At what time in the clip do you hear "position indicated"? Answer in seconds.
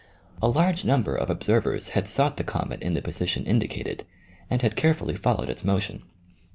3.03-4.03